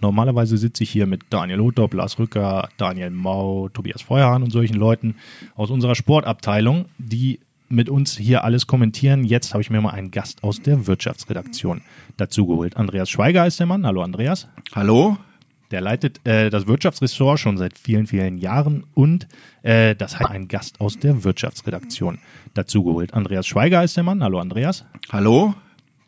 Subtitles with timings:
[0.00, 4.76] Normalerweise sitze ich hier mit Daniel Hotop, Lars Rücker, Daniel Mau, Tobias Feuerhahn und solchen
[4.76, 5.16] Leuten
[5.56, 9.24] aus unserer Sportabteilung, die mit uns hier alles kommentieren.
[9.24, 11.82] Jetzt habe ich mir mal einen Gast aus der Wirtschaftsredaktion
[12.16, 12.76] dazugeholt.
[12.76, 13.84] Andreas Schweiger ist der Mann.
[13.84, 14.48] Hallo Andreas.
[14.74, 15.18] Hallo.
[15.70, 19.28] Der leitet äh, das Wirtschaftsressort schon seit vielen, vielen Jahren und
[19.62, 22.20] äh, das hat ein Gast aus der Wirtschaftsredaktion
[22.54, 23.12] dazugeholt.
[23.12, 24.22] Andreas Schweiger ist der Mann.
[24.22, 24.86] Hallo Andreas.
[25.12, 25.54] Hallo.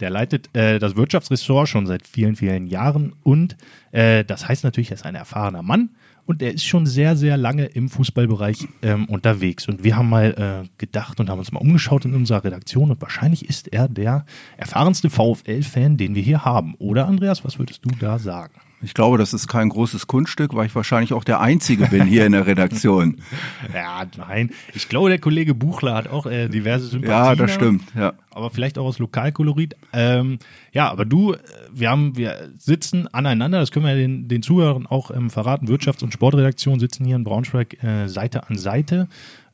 [0.01, 3.57] Der leitet äh, das Wirtschaftsressort schon seit vielen, vielen Jahren und
[3.93, 5.91] äh, das heißt natürlich, er ist ein erfahrener Mann
[6.27, 9.67] und er ist schon sehr, sehr lange im Fußballbereich ähm, unterwegs.
[9.67, 13.03] Und wir haben mal äh, gedacht und haben uns mal umgeschaut in unserer Redaktion und
[13.03, 14.25] wahrscheinlich ist er der
[14.57, 16.75] erfahrenste VfL-Fan, den wir hier haben.
[16.79, 18.55] Oder Andreas, was würdest du da sagen?
[18.83, 22.25] Ich glaube, das ist kein großes Kunststück, weil ich wahrscheinlich auch der Einzige bin hier
[22.25, 23.21] in der Redaktion.
[23.75, 24.51] ja, nein.
[24.75, 27.25] Ich glaube, der Kollege Buchler hat auch äh, diverse Sympathien.
[27.25, 28.15] Ja, das stimmt, ja.
[28.31, 29.77] Aber vielleicht auch aus Lokalkolorit.
[29.93, 30.39] Ähm,
[30.73, 31.39] ja, aber du, äh,
[31.73, 35.69] wir haben, wir sitzen aneinander, das können wir den, den Zuhörern auch ähm, verraten.
[35.69, 39.09] Wirtschafts- und Sportredaktion sitzen hier in Braunschweig äh, Seite an Seite.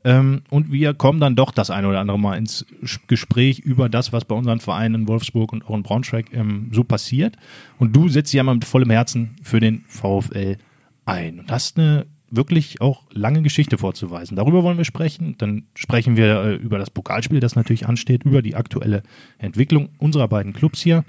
[0.06, 2.64] Ähm, und wir kommen dann doch das eine oder andere Mal ins
[3.08, 6.84] Gespräch über das, was bei unseren Vereinen in Wolfsburg und auch in Braunschweig ähm, so
[6.84, 7.36] passiert.
[7.80, 10.58] Und du setzt ja mal mit vollem Herzen für den VfL
[11.06, 14.36] ein und hast eine wirklich auch lange Geschichte vorzuweisen.
[14.36, 15.34] Darüber wollen wir sprechen.
[15.38, 19.02] Dann sprechen wir äh, über das Pokalspiel, das natürlich ansteht, über die aktuelle
[19.38, 21.04] Entwicklung unserer beiden Clubs hier.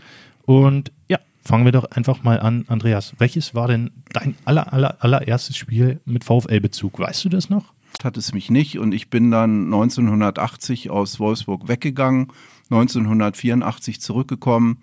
[0.46, 2.66] Und ja, fangen wir doch einfach mal an.
[2.68, 6.98] Andreas, welches war denn dein aller, aller, allererstes Spiel mit VfL-Bezug?
[6.98, 7.77] Weißt du das noch?
[8.04, 12.28] Hat es mich nicht und ich bin dann 1980 aus Wolfsburg weggegangen,
[12.70, 14.78] 1984 zurückgekommen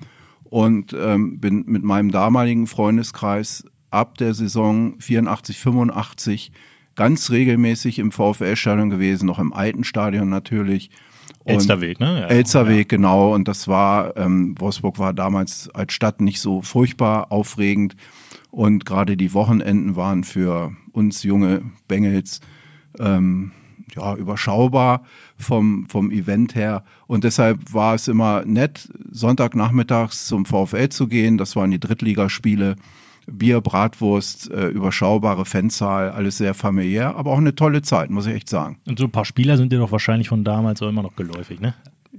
[0.45, 6.53] und ähm, bin mit meinem damaligen Freundeskreis ab der Saison 84, 85
[6.95, 10.91] ganz regelmäßig im VfL-Stadion gewesen, noch im alten Stadion natürlich.
[11.45, 12.21] Elsterweg, ne?
[12.21, 12.97] Ja, Elsterweg, ja.
[12.97, 13.35] genau.
[13.35, 17.97] Und das war, ähm, Wolfsburg war damals als Stadt nicht so furchtbar aufregend.
[18.51, 22.41] Und gerade die Wochenenden waren für uns junge Bengels
[22.99, 23.53] ähm,
[23.95, 25.05] ja, überschaubar
[25.37, 26.85] vom, vom Event her.
[27.07, 31.39] Und deshalb war es immer nett, Sonntagnachmittags zum VfL zu gehen.
[31.39, 32.77] Das waren die Drittligaspiele.
[33.27, 38.35] Bier, Bratwurst, äh, überschaubare Fanzahl, alles sehr familiär, aber auch eine tolle Zeit, muss ich
[38.35, 38.77] echt sagen.
[38.87, 41.59] Und so ein paar Spieler sind dir doch wahrscheinlich von damals auch immer noch geläufig,
[41.59, 41.75] ne?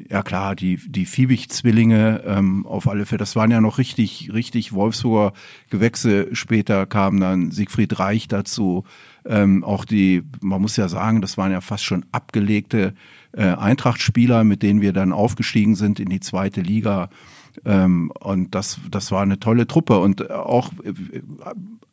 [0.09, 4.73] Ja klar, die, die Fiebig-Zwillinge ähm, auf alle Fälle, das waren ja noch richtig, richtig
[4.73, 5.33] Wolfsburger
[5.69, 6.27] Gewächse.
[6.33, 8.83] Später kam dann Siegfried Reich dazu,
[9.25, 12.93] ähm, auch die, man muss ja sagen, das waren ja fast schon abgelegte
[13.31, 17.09] äh, Eintracht-Spieler, mit denen wir dann aufgestiegen sind in die zweite Liga.
[17.63, 20.93] Ähm, und das, das war eine tolle Truppe und auch äh,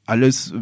[0.04, 0.52] alles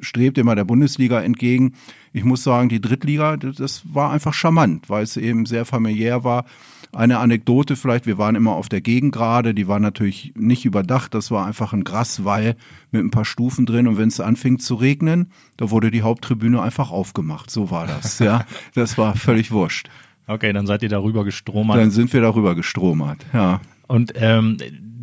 [0.00, 1.74] strebt immer der Bundesliga entgegen.
[2.12, 6.44] Ich muss sagen, die Drittliga, das war einfach charmant, weil es eben sehr familiär war.
[6.92, 11.30] Eine Anekdote vielleicht, wir waren immer auf der Gegengrade, die war natürlich nicht überdacht, das
[11.30, 12.56] war einfach ein Graswall
[12.90, 16.62] mit ein paar Stufen drin und wenn es anfing zu regnen, da wurde die Haupttribüne
[16.62, 18.44] einfach aufgemacht, so war das, ja.
[18.74, 19.88] Das war völlig wurscht.
[20.26, 21.78] Okay, dann seid ihr darüber gestromert.
[21.78, 23.60] Dann sind wir darüber gestromert, ja.
[23.86, 24.58] Und ähm,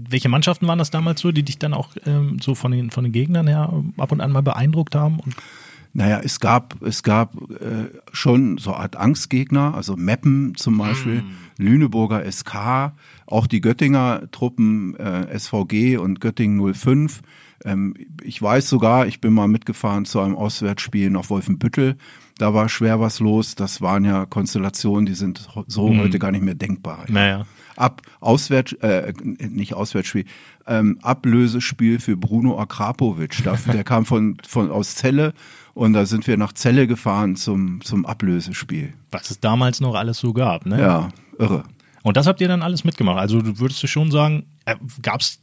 [0.10, 3.04] welche Mannschaften waren das damals so, die dich dann auch ähm, so von den, von
[3.04, 5.20] den Gegnern her ab und an mal beeindruckt haben?
[5.20, 5.36] Und
[5.98, 11.22] naja, es gab, es gab äh, schon so eine Art Angstgegner, also Meppen zum Beispiel,
[11.22, 11.36] mm.
[11.58, 12.92] Lüneburger SK,
[13.26, 17.22] auch die Göttinger Truppen äh, SVG und Göttingen 05.
[17.64, 21.96] Ähm, ich weiß sogar, ich bin mal mitgefahren zu einem Auswärtsspiel nach Wolfenbüttel.
[22.38, 23.56] Da war schwer was los.
[23.56, 26.00] Das waren ja Konstellationen, die sind so mm.
[26.00, 27.06] heute gar nicht mehr denkbar.
[27.08, 27.46] Naja.
[27.78, 30.26] Ab Auswärts, äh, nicht Auswärtsspiel,
[30.68, 33.44] ähm, Ablösespiel für Bruno Akrapovic.
[33.74, 35.34] Der kam von, von aus Celle
[35.74, 38.94] und da sind wir nach Celle gefahren zum, zum Ablösespiel.
[39.12, 40.80] Was es damals noch alles so gab, ne?
[40.80, 41.64] Ja, irre.
[42.04, 43.18] Und das habt ihr dann alles mitgemacht.
[43.18, 45.40] Also würdest du schon sagen, äh, gab's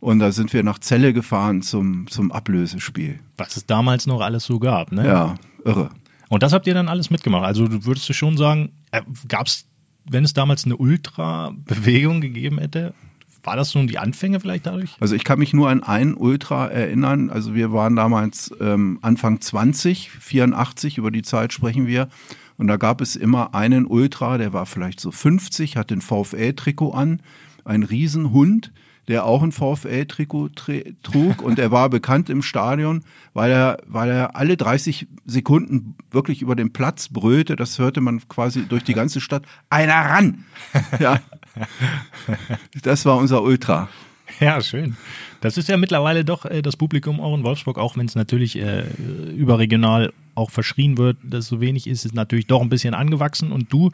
[0.00, 3.20] und da sind wir nach Celle gefahren zum, zum Ablösespiel.
[3.38, 5.06] Was es damals noch alles so gab, ne?
[5.06, 5.88] Ja, irre.
[6.34, 7.44] Und das habt ihr dann alles mitgemacht.
[7.44, 9.68] Also würdest du schon sagen, äh, gab's,
[10.04, 12.92] wenn es damals eine Ultra-Bewegung gegeben hätte,
[13.44, 14.96] war das nun die Anfänge vielleicht dadurch?
[14.98, 17.30] Also ich kann mich nur an einen Ultra erinnern.
[17.30, 22.08] Also wir waren damals ähm, Anfang 20, 84, über die Zeit sprechen wir.
[22.56, 26.90] Und da gab es immer einen Ultra, der war vielleicht so 50, hat den VfL-Trikot
[26.90, 27.22] an,
[27.64, 28.72] ein Riesenhund,
[29.08, 30.50] der auch ein VfL-Trikot
[31.02, 36.42] trug und er war bekannt im Stadion, weil er, weil er alle 30 Sekunden wirklich
[36.42, 37.56] über den Platz brüllte.
[37.56, 39.44] Das hörte man quasi durch die ganze Stadt.
[39.70, 40.44] Einer ran!
[40.98, 41.20] Ja,
[42.82, 43.88] das war unser Ultra.
[44.40, 44.96] Ja, schön.
[45.40, 48.56] Das ist ja mittlerweile doch äh, das Publikum auch in Wolfsburg, auch wenn es natürlich
[48.56, 48.84] äh,
[49.36, 53.72] überregional auch verschrien wird, dass so wenig ist, ist natürlich doch ein bisschen angewachsen und
[53.72, 53.90] du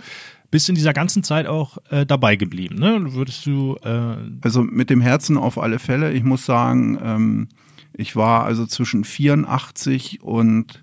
[0.51, 3.13] bist in dieser ganzen Zeit auch äh, dabei geblieben, ne?
[3.13, 6.13] Würdest du äh Also mit dem Herzen auf alle Fälle.
[6.13, 7.49] Ich muss sagen, ähm,
[7.93, 10.83] Ich war also zwischen 84 und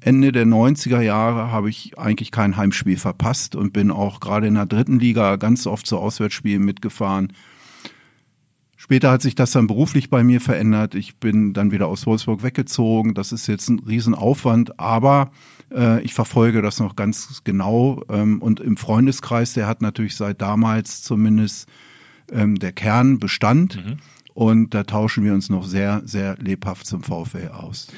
[0.00, 4.54] Ende der 90er Jahre habe ich eigentlich kein Heimspiel verpasst und bin auch gerade in
[4.54, 7.32] der dritten Liga ganz oft zu Auswärtsspielen mitgefahren.
[8.86, 10.94] Später hat sich das dann beruflich bei mir verändert.
[10.94, 13.14] Ich bin dann wieder aus Wolfsburg weggezogen.
[13.14, 15.32] Das ist jetzt ein Riesenaufwand, aber
[15.74, 18.04] äh, ich verfolge das noch ganz genau.
[18.08, 21.68] Ähm, und im Freundeskreis, der hat natürlich seit damals zumindest
[22.30, 23.84] ähm, der Kern Bestand.
[23.84, 23.96] Mhm.
[24.34, 27.88] Und da tauschen wir uns noch sehr, sehr lebhaft zum VfL aus.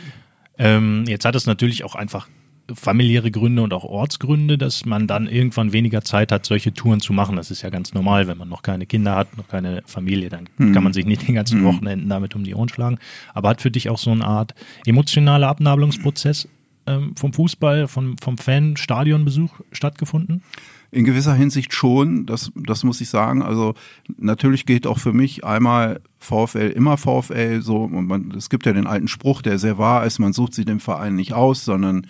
[0.56, 2.28] Ähm, jetzt hat es natürlich auch einfach
[2.74, 7.12] familiäre Gründe und auch Ortsgründe, dass man dann irgendwann weniger Zeit hat, solche Touren zu
[7.12, 7.36] machen.
[7.36, 10.48] Das ist ja ganz normal, wenn man noch keine Kinder hat, noch keine Familie, dann
[10.58, 10.72] mhm.
[10.72, 11.64] kann man sich nicht den ganzen mhm.
[11.64, 12.98] Wochenenden damit um die Ohren schlagen.
[13.32, 14.54] Aber hat für dich auch so eine Art
[14.84, 16.48] emotionaler Abnabelungsprozess
[16.86, 20.42] ähm, vom Fußball, vom, vom Fan-Stadionbesuch stattgefunden?
[20.90, 23.42] In gewisser Hinsicht schon, das, das muss ich sagen.
[23.42, 23.74] Also
[24.16, 27.82] natürlich geht auch für mich einmal VfL immer VfL so.
[27.84, 30.64] Und man, es gibt ja den alten Spruch, der sehr wahr ist, man sucht sich
[30.64, 32.06] den Verein nicht aus, sondern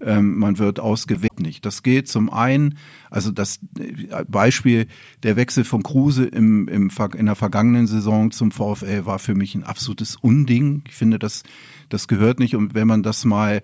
[0.00, 1.64] ähm, man wird ausgewählt nicht.
[1.64, 2.76] Das geht zum einen,
[3.10, 4.86] also das äh, Beispiel,
[5.22, 9.54] der Wechsel von Kruse im, im, in der vergangenen Saison zum VfL war für mich
[9.54, 10.82] ein absolutes Unding.
[10.88, 11.42] Ich finde, das,
[11.88, 12.56] das gehört nicht.
[12.56, 13.62] Und wenn man das mal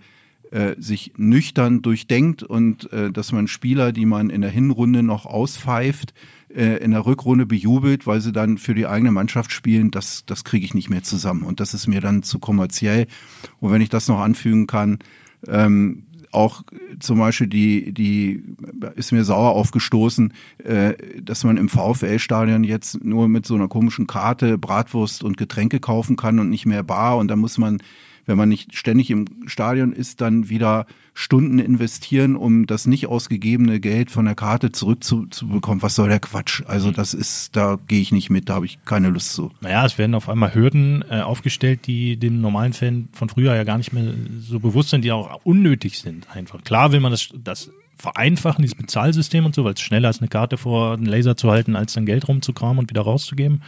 [0.53, 5.25] äh, sich nüchtern durchdenkt und äh, dass man Spieler, die man in der Hinrunde noch
[5.25, 6.13] auspfeift,
[6.55, 10.45] äh, in der Rückrunde bejubelt, weil sie dann für die eigene Mannschaft spielen, das, das
[10.45, 11.45] kriege ich nicht mehr zusammen.
[11.45, 13.07] Und das ist mir dann zu kommerziell.
[13.61, 14.99] Und wenn ich das noch anfügen kann,
[15.49, 16.63] ähm, auch
[16.99, 18.43] zum Beispiel die, die
[18.97, 20.33] ist mir sauer aufgestoßen,
[20.65, 25.79] äh, dass man im VfL-Stadion jetzt nur mit so einer komischen Karte Bratwurst und Getränke
[25.79, 27.19] kaufen kann und nicht mehr bar.
[27.19, 27.83] Und da muss man
[28.27, 33.81] wenn man nicht ständig im Stadion ist, dann wieder Stunden investieren, um das nicht ausgegebene
[33.81, 35.83] Geld von der Karte zurückzubekommen.
[35.83, 36.63] Was soll der Quatsch?
[36.67, 36.95] Also mhm.
[36.95, 39.51] das ist, da gehe ich nicht mit, da habe ich keine Lust zu.
[39.61, 43.65] Naja, es werden auf einmal Hürden äh, aufgestellt, die dem normalen Fan von früher ja
[43.65, 46.63] gar nicht mehr so bewusst sind, die auch unnötig sind einfach.
[46.65, 50.29] Klar will man das, das vereinfachen, dieses Bezahlsystem und so, weil es schneller ist, eine
[50.29, 53.63] Karte vor den Laser zu halten, als dann Geld rumzukramen und wieder rauszugeben.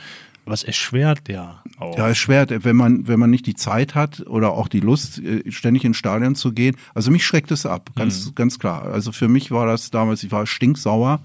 [0.47, 1.97] Es erschwert ja auch.
[1.97, 5.51] Ja, erschwert, wenn man, wenn man nicht die Zeit hat oder auch die Lust, äh,
[5.51, 6.77] ständig ins Stadion zu gehen.
[6.95, 8.35] Also mich schreckt es ab, ganz, mhm.
[8.35, 8.83] ganz klar.
[8.83, 11.21] Also für mich war das damals, ich war stinksauer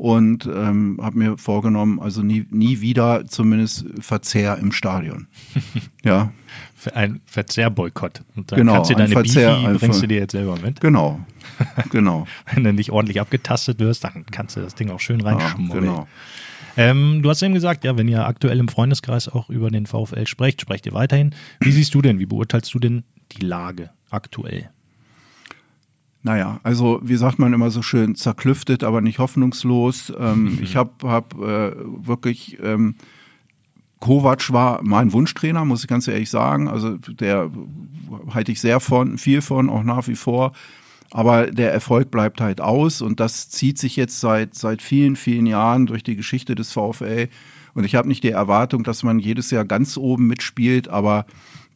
[0.00, 5.26] und ähm, habe mir vorgenommen, also nie, nie wieder zumindest Verzehr im Stadion.
[6.04, 6.32] ja.
[6.94, 8.22] Ein Verzehrboykott.
[8.34, 10.80] Und dann genau, kannst du deine Verzehr, Bifi, bringst du dir jetzt selber mit.
[10.80, 11.20] Genau,
[11.90, 12.26] genau.
[12.54, 15.84] Wenn du nicht ordentlich abgetastet wirst, dann kannst du das Ding auch schön reinschmuggeln.
[15.84, 16.08] Ja, genau.
[16.76, 20.26] Ähm, du hast eben gesagt, ja, wenn ihr aktuell im Freundeskreis auch über den VfL
[20.26, 21.34] sprecht, sprecht ihr weiterhin.
[21.60, 24.70] Wie siehst du denn, wie beurteilst du denn die Lage aktuell?
[26.22, 30.12] Naja, also wie sagt man immer so schön, zerklüftet, aber nicht hoffnungslos.
[30.18, 32.96] Ähm, ich habe hab, äh, wirklich, ähm,
[34.00, 36.68] Kovac war mein Wunschtrainer, muss ich ganz ehrlich sagen.
[36.68, 37.50] Also der
[38.32, 40.52] halte ich sehr von, viel von, auch nach wie vor.
[41.12, 45.46] Aber der Erfolg bleibt halt aus und das zieht sich jetzt seit, seit vielen, vielen
[45.46, 47.28] Jahren durch die Geschichte des VfL.
[47.74, 51.26] Und ich habe nicht die Erwartung, dass man jedes Jahr ganz oben mitspielt, aber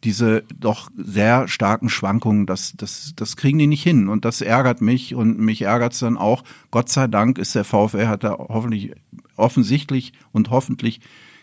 [0.05, 4.09] diese doch sehr starken Schwankungen, das, das, das kriegen die nicht hin.
[4.09, 6.45] Und das ärgert mich und mich ärgert es dann auch.
[6.71, 8.93] Gott sei Dank ist der VfL, hat da hoffentlich,
[9.37, 11.01] offensichtlich und hoffentlich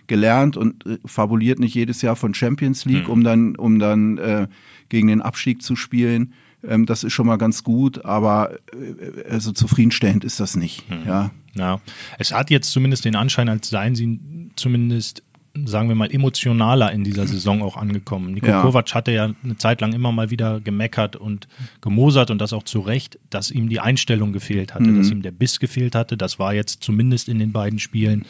[0.08, 3.14] gelernt und äh, fabuliert nicht jedes Jahr von Champions League, mhm.
[3.14, 4.48] um dann, um dann äh,
[4.90, 6.34] gegen den Abstieg zu spielen.
[6.68, 10.84] Ähm, das ist schon mal ganz gut, aber äh, also zufriedenstellend ist das nicht.
[10.90, 11.08] Hm.
[11.08, 11.32] Ja.
[11.56, 11.82] ja.
[12.18, 14.20] Es hat jetzt zumindest den Anschein, als seien sie
[14.56, 15.24] zumindest
[15.66, 18.34] sagen wir mal, emotionaler in dieser Saison auch angekommen.
[18.34, 18.62] Niko ja.
[18.62, 21.48] Kovac hatte ja eine Zeit lang immer mal wieder gemeckert und
[21.82, 24.98] gemosert und das auch zu Recht, dass ihm die Einstellung gefehlt hatte, mhm.
[24.98, 26.16] dass ihm der Biss gefehlt hatte.
[26.16, 28.26] Das war jetzt zumindest in den beiden Spielen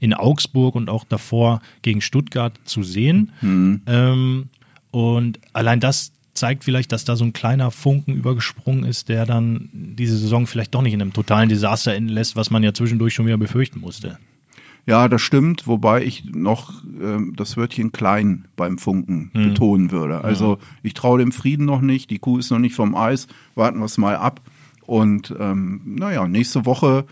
[0.00, 3.32] in Augsburg und auch davor gegen Stuttgart zu sehen.
[3.40, 3.80] Mhm.
[3.86, 4.48] Ähm,
[4.90, 9.68] und allein das zeigt vielleicht, dass da so ein kleiner Funken übergesprungen ist, der dann
[9.72, 13.14] diese Saison vielleicht doch nicht in einem totalen Desaster enden lässt, was man ja zwischendurch
[13.14, 14.18] schon wieder befürchten musste.
[14.86, 19.48] Ja, das stimmt, wobei ich noch äh, das Wörtchen klein beim Funken hm.
[19.48, 20.22] betonen würde.
[20.22, 23.26] Also ich traue dem Frieden noch nicht, die Kuh ist noch nicht vom Eis,
[23.56, 24.40] warten wir es mal ab.
[24.86, 27.04] Und ähm, naja, nächste Woche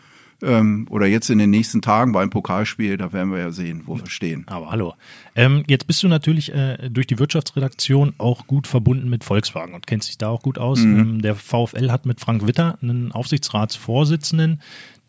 [0.45, 3.99] ähm, oder jetzt in den nächsten Tagen beim Pokalspiel, da werden wir ja sehen, wo
[3.99, 4.45] wir stehen.
[4.47, 4.95] Aber hallo.
[5.35, 9.87] Ähm, jetzt bist du natürlich äh, durch die Wirtschaftsredaktion auch gut verbunden mit Volkswagen und
[9.87, 10.81] kennst dich da auch gut aus.
[10.81, 10.99] Mhm.
[10.99, 14.61] Ähm, der VfL hat mit Frank Witter einen Aufsichtsratsvorsitzenden,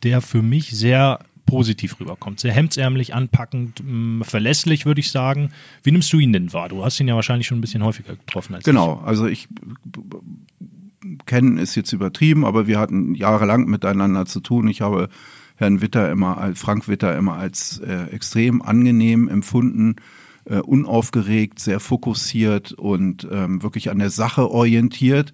[0.03, 2.39] der für mich sehr positiv rüberkommt.
[2.39, 5.51] Sehr hemdsärmlich, anpackend, mh, mm, verlässlich, würde ich sagen.
[5.83, 6.69] Wie nimmst du ihn denn wahr?
[6.69, 9.07] Du hast ihn ja wahrscheinlich schon ein bisschen häufiger getroffen als Genau, ich.
[9.07, 9.47] also ich
[11.25, 14.67] kennen ist jetzt übertrieben, aber wir hatten jahrelang miteinander zu tun.
[14.67, 15.09] Ich habe
[15.55, 19.95] Herrn Witter immer, Frank Witter immer als äh, extrem angenehm empfunden.
[20.45, 25.33] äh, unaufgeregt, sehr fokussiert und ähm, wirklich an der Sache orientiert.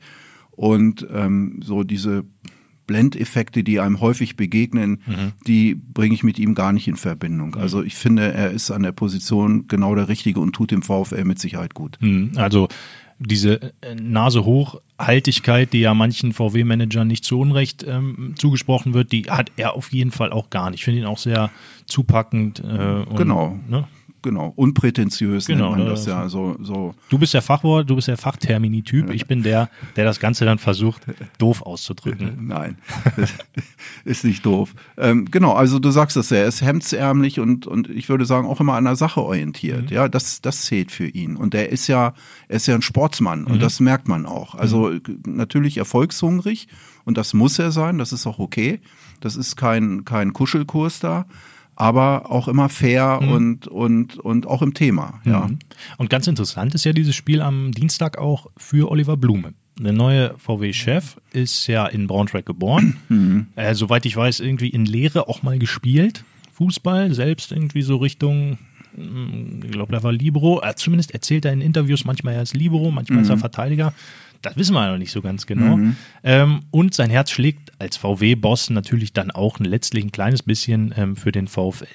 [0.51, 2.23] Und ähm, so diese
[2.87, 5.31] Blendeffekte, die einem häufig begegnen, mhm.
[5.47, 7.51] die bringe ich mit ihm gar nicht in Verbindung.
[7.51, 7.61] Mhm.
[7.61, 11.23] Also ich finde, er ist an der Position genau der Richtige und tut dem VfL
[11.23, 11.97] mit Sicherheit gut.
[12.01, 12.31] Mhm.
[12.35, 12.67] Also
[13.27, 19.11] diese äh, Nase hoch Haltigkeit, die ja manchen VW-Managern nicht zu Unrecht ähm, zugesprochen wird,
[19.11, 20.81] die hat er auf jeden Fall auch gar nicht.
[20.81, 21.49] Ich finde ihn auch sehr
[21.85, 22.59] zupackend.
[22.59, 23.59] Äh, und, genau.
[23.67, 23.87] Ne?
[24.21, 26.29] Genau, unprätentiös genau, nennt man das ja.
[26.29, 26.95] So, so.
[27.09, 29.11] Du bist der Fachwort, du bist der Fachtermini-Typ.
[29.11, 31.01] Ich bin der, der das Ganze dann versucht,
[31.37, 32.37] doof auszudrücken.
[32.47, 32.77] Nein,
[34.05, 34.73] ist nicht doof.
[34.97, 38.47] Ähm, genau, also du sagst es ja, er ist hemdsärmlich und, und ich würde sagen
[38.47, 39.89] auch immer an der Sache orientiert.
[39.89, 39.95] Mhm.
[39.95, 41.35] Ja, das, das zählt für ihn.
[41.35, 42.13] Und er ist ja,
[42.47, 43.59] er ist ja ein Sportsmann und mhm.
[43.59, 44.55] das merkt man auch.
[44.55, 45.21] Also mhm.
[45.25, 46.67] natürlich erfolgshungrig
[47.05, 48.81] und das muss er sein, das ist auch okay.
[49.19, 51.25] Das ist kein, kein Kuschelkurs da
[51.81, 53.31] aber auch immer fair mhm.
[53.31, 55.19] und, und, und auch im Thema.
[55.25, 55.47] Ja.
[55.47, 55.57] Mhm.
[55.97, 59.55] Und ganz interessant ist ja dieses Spiel am Dienstag auch für Oliver Blume.
[59.79, 62.97] Der neue VW-Chef ist ja in Braunschweig geboren.
[63.09, 63.47] Mhm.
[63.55, 66.23] Äh, soweit ich weiß, irgendwie in Lehre auch mal gespielt.
[66.53, 68.57] Fußball, selbst irgendwie so Richtung,
[68.95, 70.61] hm, ich glaube, da war Libero.
[70.61, 73.41] Äh, zumindest erzählt er in Interviews, manchmal er ist Libero, manchmal ist er mhm.
[73.41, 73.93] Verteidiger.
[74.41, 75.77] Das wissen wir noch nicht so ganz genau.
[75.77, 75.95] Mhm.
[76.24, 81.15] Ähm, und sein Herz schlägt als VW-Boss natürlich dann auch letztlich ein kleines bisschen ähm,
[81.15, 81.86] für den VfL.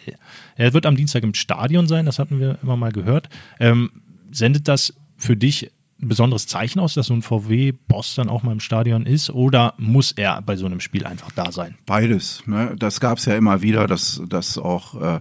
[0.56, 3.28] Er wird am Dienstag im Stadion sein, das hatten wir immer mal gehört.
[3.60, 3.90] Ähm,
[4.30, 8.52] sendet das für dich ein besonderes Zeichen aus, dass so ein VW-Boss dann auch mal
[8.52, 11.76] im Stadion ist oder muss er bei so einem Spiel einfach da sein?
[11.86, 12.42] Beides.
[12.46, 12.74] Ne?
[12.78, 15.20] Das gab es ja immer wieder, dass, dass auch äh,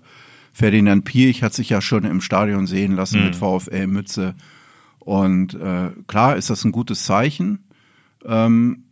[0.52, 3.26] Ferdinand Piech hat sich ja schon im Stadion sehen lassen mhm.
[3.26, 4.36] mit VfL-Mütze.
[5.06, 7.70] Und äh, klar ist das ein gutes Zeichen.
[8.26, 8.86] Ähm,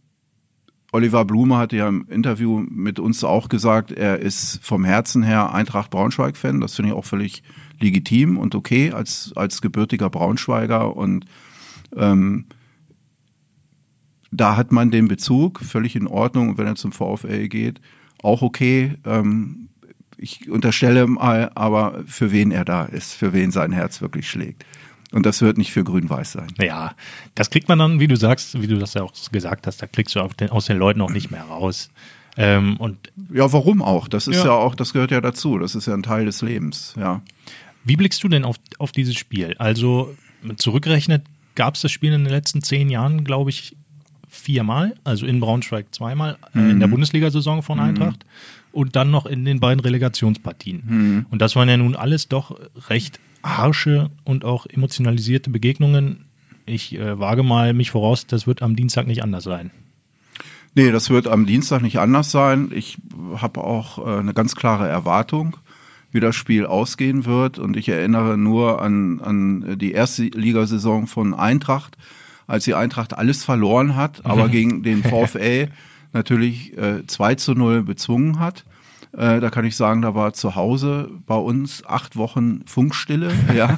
[0.91, 5.51] Oliver Blume hatte ja im Interview mit uns auch gesagt, er ist vom Herzen her
[5.51, 6.61] Eintracht Braunschweig-Fan.
[6.61, 7.41] Das finde ich auch völlig
[7.79, 10.95] legitim und okay als, als gebürtiger Braunschweiger.
[10.95, 11.25] Und
[11.97, 12.45] ähm,
[14.31, 16.59] da hat man den Bezug, völlig in Ordnung.
[16.59, 17.81] wenn er zum VfL geht,
[18.21, 18.93] auch okay.
[19.03, 19.69] Ähm,
[20.15, 24.63] ich unterstelle mal aber, für wen er da ist, für wen sein Herz wirklich schlägt.
[25.13, 26.47] Und das wird nicht für Grün-Weiß sein.
[26.59, 26.95] Ja,
[27.35, 29.87] das kriegt man dann, wie du sagst, wie du das ja auch gesagt hast, da
[29.87, 31.89] kriegst du den, aus den Leuten auch nicht mehr raus.
[32.35, 34.07] Ähm, und ja, warum auch?
[34.07, 34.45] Das ist ja.
[34.45, 34.51] ja.
[34.51, 35.59] auch, das gehört ja dazu.
[35.59, 37.21] Das ist ja ein Teil des Lebens, ja.
[37.83, 39.55] Wie blickst du denn auf, auf dieses Spiel?
[39.59, 40.15] Also
[40.55, 41.23] zurückgerechnet
[41.55, 43.75] gab es das Spiel in den letzten zehn Jahren, glaube ich,
[44.29, 46.71] viermal, also in Braunschweig zweimal, mhm.
[46.71, 46.93] in der mhm.
[46.93, 47.83] Bundesliga-Saison von mhm.
[47.83, 48.25] Eintracht
[48.71, 50.83] und dann noch in den beiden Relegationspartien.
[50.85, 51.25] Mhm.
[51.29, 52.57] Und das waren ja nun alles doch
[52.89, 56.25] recht harsche und auch emotionalisierte Begegnungen.
[56.65, 59.71] Ich äh, wage mal mich voraus, das wird am Dienstag nicht anders sein.
[60.75, 62.71] Nee, das wird am Dienstag nicht anders sein.
[62.73, 62.97] Ich
[63.35, 65.57] habe auch äh, eine ganz klare Erwartung,
[66.11, 67.59] wie das Spiel ausgehen wird.
[67.59, 71.97] Und ich erinnere nur an, an die erste Ligasaison von Eintracht,
[72.47, 75.67] als die Eintracht alles verloren hat, aber gegen den VfL
[76.13, 78.65] natürlich äh, 2 zu 0 bezwungen hat.
[79.15, 83.31] Äh, da kann ich sagen, da war zu Hause bei uns acht Wochen Funkstille.
[83.53, 83.77] Ja.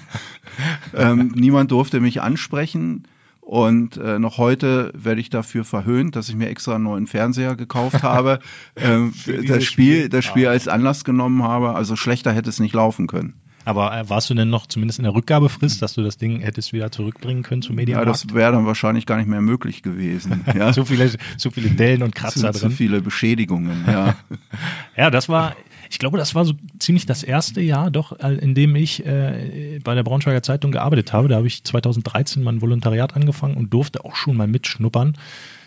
[0.93, 3.03] ähm, niemand durfte mich ansprechen.
[3.41, 7.55] Und äh, noch heute werde ich dafür verhöhnt, dass ich mir extra einen neuen Fernseher
[7.55, 8.39] gekauft habe,
[8.75, 9.13] ähm,
[9.47, 11.75] das Spiel, das Spiel als Anlass genommen habe.
[11.75, 13.35] Also schlechter hätte es nicht laufen können.
[13.65, 16.71] Aber äh, warst du denn noch zumindest in der Rückgabefrist, dass du das Ding hättest
[16.71, 18.07] wieder zurückbringen können zum Mediamarkt?
[18.07, 20.43] Ja, das wäre dann wahrscheinlich gar nicht mehr möglich gewesen.
[20.55, 20.71] Ja.
[20.71, 22.69] zu, viele, zu viele Dellen und Kratzer zu, drin.
[22.71, 24.15] Zu viele Beschädigungen, ja.
[24.95, 25.55] ja, das war,
[25.89, 29.79] ich glaube, das war so ziemlich das erste Jahr doch, äh, in dem ich äh,
[29.83, 31.27] bei der Braunschweiger Zeitung gearbeitet habe.
[31.27, 35.17] Da habe ich 2013 mein Volontariat angefangen und durfte auch schon mal mitschnuppern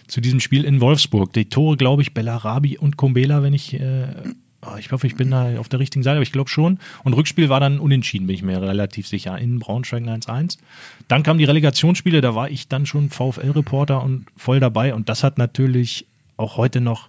[0.07, 1.33] zu diesem Spiel in Wolfsburg.
[1.33, 4.07] Die Tore, glaube ich, Bellarabi und Kombela, wenn ich äh,
[4.79, 6.79] ich hoffe, ich bin da auf der richtigen Seite, aber ich glaube schon.
[7.05, 10.59] Und Rückspiel war dann unentschieden, bin ich mir relativ sicher, in Braunschweig 1-1.
[11.07, 14.95] Dann kamen die Relegationsspiele, da war ich dann schon VfL-Reporter und voll dabei.
[14.95, 17.09] Und das hat natürlich auch heute noch,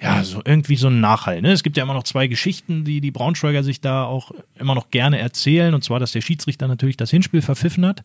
[0.00, 1.42] ja, so irgendwie so einen Nachhall.
[1.42, 1.52] Ne?
[1.52, 4.90] Es gibt ja immer noch zwei Geschichten, die die Braunschweiger sich da auch immer noch
[4.90, 5.74] gerne erzählen.
[5.74, 8.04] Und zwar, dass der Schiedsrichter natürlich das Hinspiel verpfiffen hat.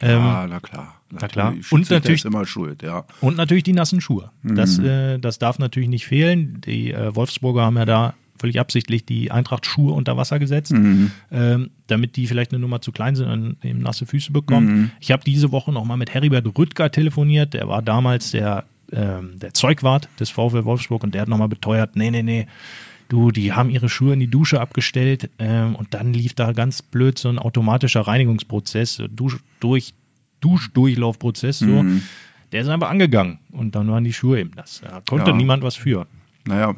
[0.00, 0.97] Ähm, ja, na klar.
[1.10, 1.54] Na klar.
[1.70, 3.04] Und natürlich immer schuld, ja.
[3.20, 4.30] Und natürlich die nassen Schuhe.
[4.42, 4.54] Mhm.
[4.56, 6.60] Das, äh, das darf natürlich nicht fehlen.
[6.60, 11.10] Die äh, Wolfsburger haben ja da völlig absichtlich die Eintracht-Schuhe unter Wasser gesetzt, mhm.
[11.30, 14.66] ähm, damit die vielleicht eine Nummer zu klein sind und eben nasse Füße bekommen.
[14.66, 14.90] Mhm.
[15.00, 17.54] Ich habe diese Woche nochmal mit Heribert Rüttger telefoniert.
[17.54, 21.96] Der war damals der, ähm, der Zeugwart des VfL Wolfsburg und der hat nochmal beteuert,
[21.96, 22.46] nee, nee, nee,
[23.08, 26.82] du, die haben ihre Schuhe in die Dusche abgestellt ähm, und dann lief da ganz
[26.82, 29.94] blöd so ein automatischer Reinigungsprozess, Dusch, durch,
[30.40, 31.82] Duschdurchlaufprozess, so.
[31.82, 32.02] Mhm.
[32.52, 34.80] Der ist einfach angegangen und dann waren die Schuhe eben das.
[34.80, 35.36] Da konnte ja.
[35.36, 36.06] niemand was für.
[36.46, 36.74] Naja,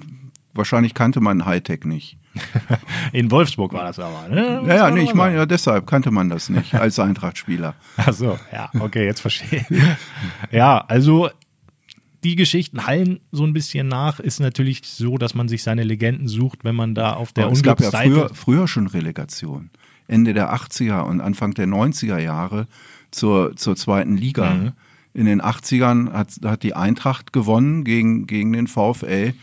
[0.53, 2.17] wahrscheinlich kannte man Hightech nicht.
[3.13, 4.63] In Wolfsburg war das aber, ne?
[4.67, 7.75] Ja, ja, nee, ich meine, ja, deshalb kannte man das nicht als Eintracht-Spieler.
[7.97, 9.83] Ach so, ja, okay, jetzt verstehe ich.
[10.53, 11.31] Ja, also
[12.23, 14.21] die Geschichten hallen so ein bisschen nach.
[14.21, 17.53] Ist natürlich so, dass man sich seine Legenden sucht, wenn man da auf der Aber
[17.53, 19.71] es gab ja früher, früher schon Relegation.
[20.11, 22.67] Ende der 80er und Anfang der 90er Jahre
[23.11, 24.51] zur, zur zweiten Liga.
[24.51, 24.73] Mhm.
[25.13, 29.35] In den 80ern hat, hat die Eintracht gewonnen gegen, gegen den VfL.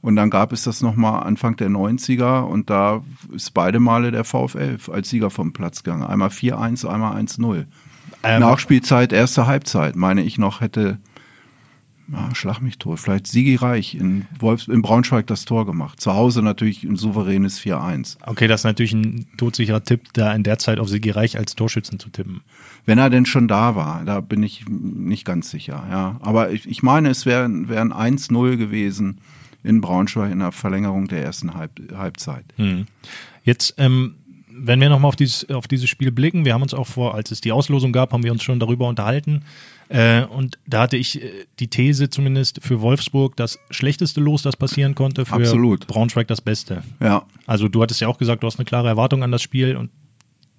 [0.00, 3.02] Und dann gab es das nochmal Anfang der 90er und da
[3.32, 6.02] ist beide Male der VfL als Sieger vom Platz gegangen.
[6.02, 7.64] Einmal 4-1, einmal 1-0.
[8.22, 10.98] Ähm, Nachspielzeit, erste Halbzeit, meine ich noch, hätte
[12.12, 16.00] ja, schlag mich tot, vielleicht Sigi Reich in, Wolfs in Braunschweig das Tor gemacht.
[16.00, 18.18] Zu Hause natürlich ein souveränes 4-1.
[18.26, 21.54] Okay, das ist natürlich ein todsicherer Tipp, da in der Zeit auf Sigi Reich als
[21.54, 22.42] Torschützen zu tippen.
[22.84, 26.16] Wenn er denn schon da war, da bin ich nicht ganz sicher, ja.
[26.20, 29.20] Aber ich, ich meine, es wäre wär ein 1-0 gewesen
[29.62, 32.44] in Braunschweig in der Verlängerung der ersten Halb, Halbzeit.
[32.56, 32.86] Hm.
[33.44, 34.16] Jetzt, ähm,
[34.56, 37.30] wenn wir nochmal auf dieses, auf dieses Spiel blicken, wir haben uns auch vor, als
[37.30, 39.42] es die Auslosung gab, haben wir uns schon darüber unterhalten.
[39.88, 44.56] Äh, und da hatte ich äh, die These zumindest für Wolfsburg das schlechteste Los, das
[44.56, 45.86] passieren konnte, für Absolut.
[45.86, 46.82] Braunschweig das Beste.
[47.00, 47.26] Ja.
[47.46, 49.90] Also du hattest ja auch gesagt, du hast eine klare Erwartung an das Spiel und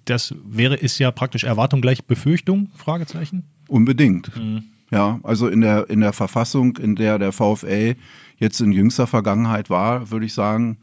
[0.04, 3.44] das wäre, ist ja praktisch Erwartung gleich Befürchtung, Fragezeichen?
[3.66, 4.34] Unbedingt.
[4.36, 4.62] Mhm.
[4.92, 7.96] Ja, also in der, in der Verfassung, in der der VfL
[8.38, 10.78] jetzt in jüngster Vergangenheit war, würde ich sagen,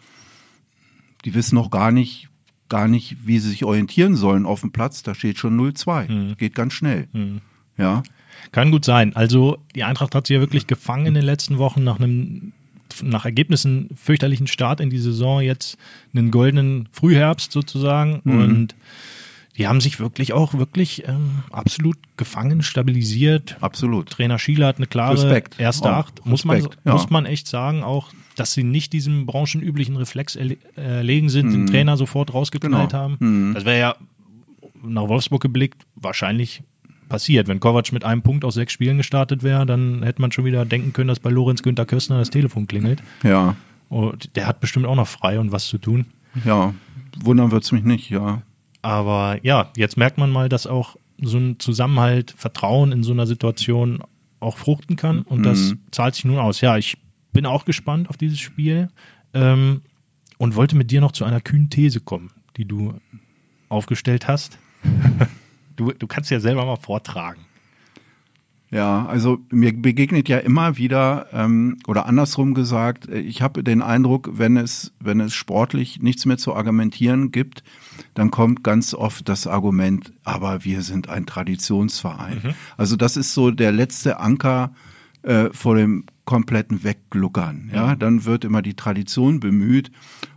[1.24, 2.28] die wissen noch gar nicht,
[2.70, 5.04] gar nicht, wie sie sich orientieren sollen auf dem Platz.
[5.04, 6.12] Da steht schon 0-2.
[6.12, 6.38] Mhm.
[6.38, 7.08] Geht ganz schnell.
[7.14, 7.42] Mhm.
[7.78, 8.04] Ja.
[8.52, 9.16] Kann gut sein.
[9.16, 12.54] Also die Eintracht hat sich ja wirklich gefangen in den letzten Wochen nach einem
[13.02, 15.78] nach Ergebnissen fürchterlichen Start in die Saison jetzt
[16.14, 18.40] einen goldenen Frühherbst sozusagen mhm.
[18.40, 18.76] und
[19.58, 23.58] die haben sich wirklich auch wirklich ähm, absolut gefangen, stabilisiert.
[23.62, 24.10] Absolut.
[24.10, 25.60] Trainer Schieler hat eine klare Respekt.
[25.60, 26.26] erste oh, Acht.
[26.26, 26.94] Muss Respekt, man, ja.
[26.94, 30.36] muss man echt sagen, auch, dass sie nicht diesem branchenüblichen Reflex
[30.76, 31.52] erlegen sind, mhm.
[31.52, 33.02] den Trainer sofort rausgeknallt genau.
[33.02, 33.18] haben.
[33.20, 33.54] Mhm.
[33.54, 33.96] Das wäre ja
[34.84, 36.64] nach Wolfsburg geblickt wahrscheinlich
[37.08, 37.48] passiert.
[37.48, 40.66] Wenn Kovac mit einem Punkt aus sechs Spielen gestartet wäre, dann hätte man schon wieder
[40.66, 43.04] denken können, dass bei Lorenz Günther Köstner das Telefon klingelt.
[43.24, 43.56] Ja.
[43.90, 46.08] Und der hat bestimmt auch noch frei und was zu tun.
[46.44, 46.74] Ja,
[47.20, 48.42] wundern wird es mich nicht, ja.
[48.84, 53.26] Aber ja, jetzt merkt man mal, dass auch so ein Zusammenhalt, Vertrauen in so einer
[53.26, 54.04] Situation
[54.40, 55.44] auch fruchten kann und mhm.
[55.44, 56.62] das zahlt sich nun aus.
[56.62, 56.98] Ja, ich
[57.32, 58.90] bin auch gespannt auf dieses Spiel
[59.34, 59.82] ähm,
[60.38, 62.94] und wollte mit dir noch zu einer kühnen These kommen, die du
[63.70, 64.60] aufgestellt hast.
[65.76, 67.48] Du, du kannst ja selber mal vortragen.
[68.74, 74.32] Ja, also mir begegnet ja immer wieder, ähm, oder andersrum gesagt, ich habe den Eindruck,
[74.34, 77.64] wenn es, wenn es sportlich nichts mehr zu argumentieren gibt,
[78.16, 82.42] dann kommt ganz oft das Argument, aber wir sind ein Traditionsverein.
[82.44, 82.54] Mhm.
[82.76, 84.74] Also das ist so der letzte Anker
[85.22, 87.70] äh, vor dem kompletten Weggluckern.
[87.72, 88.00] Ja, mhm.
[88.00, 89.92] dann wird immer die Tradition bemüht.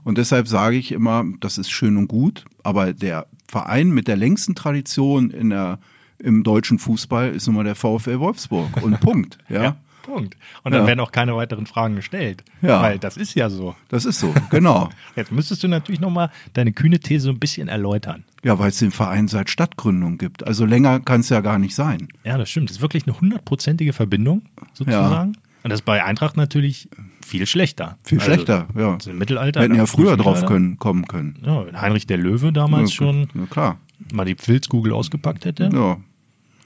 [0.05, 4.17] Und deshalb sage ich immer, das ist schön und gut, aber der Verein mit der
[4.17, 5.79] längsten Tradition in der,
[6.19, 8.83] im deutschen Fußball ist nun mal der VfL Wolfsburg.
[8.83, 9.39] Und Punkt.
[9.49, 9.63] Ja.
[9.63, 9.77] ja
[10.07, 10.37] Punkt.
[10.63, 10.87] Und dann ja.
[10.87, 12.45] werden auch keine weiteren Fragen gestellt.
[12.63, 12.81] Ja.
[12.81, 13.75] Weil das ist ja so.
[13.89, 14.89] Das ist so, genau.
[15.17, 18.25] Jetzt müsstest du natürlich nochmal deine kühne These so ein bisschen erläutern.
[18.45, 20.47] Ja, weil es den Verein seit Stadtgründung gibt.
[20.47, 22.09] Also länger kann es ja gar nicht sein.
[22.25, 22.71] Ja, das stimmt.
[22.71, 25.33] Das ist wirklich eine hundertprozentige Verbindung, sozusagen.
[25.33, 25.41] Ja.
[25.65, 26.89] Und das ist bei Eintracht natürlich
[27.27, 27.99] viel schlechter.
[28.05, 28.97] Viel also, schlechter, ja.
[29.05, 29.61] Im Mittelalter.
[29.63, 31.43] Hätten ja früher drauf können, kommen können.
[31.45, 33.79] Ja, Heinrich der Löwe damals ja, schon ja, klar.
[34.13, 35.71] Mal die Pfilzkugel ausgepackt hätte.
[35.73, 35.99] Ja.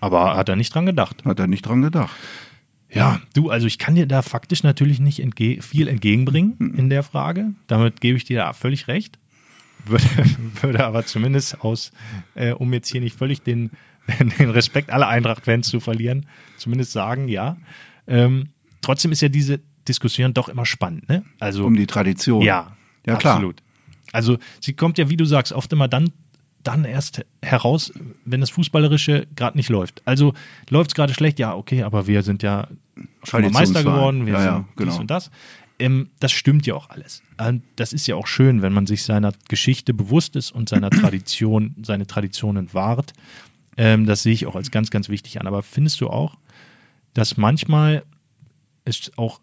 [0.00, 1.24] Aber hat er nicht dran gedacht.
[1.24, 2.16] Hat er nicht dran gedacht.
[2.92, 6.74] Ja, du, also ich kann dir da faktisch natürlich nicht entge viel entgegenbringen mhm.
[6.76, 7.52] in der Frage.
[7.66, 9.18] Damit gebe ich dir da völlig recht.
[9.86, 10.04] Würde,
[10.62, 11.92] würde aber zumindest aus,
[12.34, 13.70] äh, um jetzt hier nicht völlig den,
[14.38, 17.56] den Respekt aller Eintracht-Fans zu verlieren, zumindest sagen, ja.
[18.06, 18.48] Ähm,
[18.82, 21.24] trotzdem ist ja diese Diskussion doch immer spannend, ne?
[21.38, 22.42] Also um die Tradition.
[22.42, 23.34] Ja, ja klar.
[23.34, 23.62] absolut.
[24.12, 26.12] Also sie kommt ja, wie du sagst, oft immer dann
[26.62, 27.92] dann erst heraus,
[28.24, 30.02] wenn das Fußballerische gerade nicht läuft.
[30.04, 30.34] Also
[30.68, 32.68] läuft es gerade schlecht, ja, okay, aber wir sind ja
[33.24, 34.90] schon mal Meister geworden, wir ja, sind ja, genau.
[34.90, 35.30] dies und das.
[35.78, 37.22] Ähm, das stimmt ja auch alles.
[37.38, 40.90] Und das ist ja auch schön, wenn man sich seiner Geschichte bewusst ist und seiner
[40.90, 43.14] Tradition, seine Traditionen wahrt.
[43.76, 45.46] Ähm, das sehe ich auch als ganz, ganz wichtig an.
[45.46, 46.36] Aber findest du auch,
[47.14, 48.04] dass manchmal
[48.84, 49.40] es auch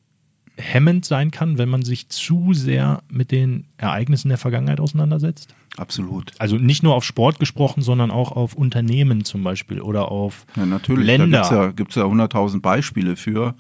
[0.58, 5.54] hemmend sein kann, wenn man sich zu sehr mit den Ereignissen der Vergangenheit auseinandersetzt?
[5.78, 6.32] Absolut.
[6.40, 10.66] Also nicht nur auf Sport gesprochen, sondern auch auf Unternehmen zum Beispiel oder auf ja,
[10.66, 11.06] natürlich.
[11.06, 11.48] Länder.
[11.50, 13.56] Da gibt es ja, ja 100.000 Beispiele für.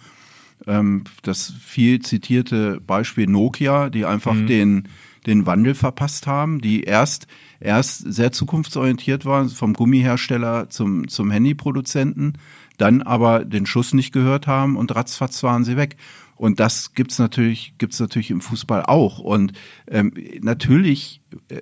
[0.65, 4.47] Ähm, das viel zitierte Beispiel Nokia, die einfach mhm.
[4.47, 4.88] den,
[5.27, 7.27] den Wandel verpasst haben, die erst
[7.60, 12.38] erst sehr zukunftsorientiert waren, vom Gummihersteller zum zum Handyproduzenten,
[12.77, 15.97] dann aber den Schuss nicht gehört haben und ratzfatz waren sie weg.
[16.38, 19.19] Und das gibt's natürlich, gibt's natürlich im Fußball auch.
[19.19, 19.54] Und
[19.88, 21.60] ähm, natürlich äh,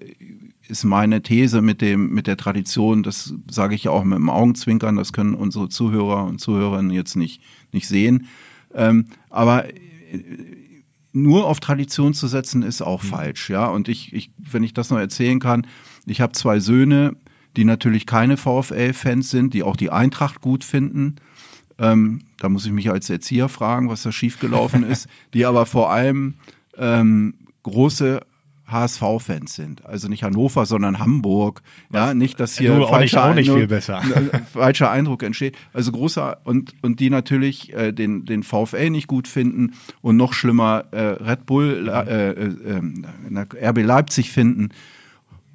[0.68, 4.30] ist meine These mit dem, mit der Tradition, das sage ich ja auch mit dem
[4.30, 8.28] Augenzwinkern, das können unsere Zuhörer und Zuhörerinnen jetzt nicht, nicht sehen.
[8.74, 9.74] Ähm, aber äh,
[11.14, 13.08] nur auf Tradition zu setzen, ist auch mhm.
[13.08, 13.68] falsch, ja.
[13.68, 15.66] Und ich, ich, wenn ich das noch erzählen kann,
[16.06, 17.16] ich habe zwei Söhne,
[17.56, 21.16] die natürlich keine VfL-Fans sind, die auch die Eintracht gut finden.
[21.78, 25.92] Ähm, da muss ich mich als Erzieher fragen, was da schiefgelaufen ist, die aber vor
[25.92, 26.36] allem
[26.78, 27.34] ähm,
[27.64, 28.22] große
[28.68, 29.86] HSV-Fans sind.
[29.86, 31.62] Also nicht Hannover, sondern Hamburg.
[31.94, 35.56] Ja, nicht, dass hier du, falscher, auch nicht, auch nicht Eindruck, falscher Eindruck entsteht.
[35.72, 40.34] Also großer und und die natürlich äh, den den VfL nicht gut finden und noch
[40.34, 42.54] schlimmer äh, Red Bull, äh, äh,
[43.36, 44.70] äh, RB Leipzig finden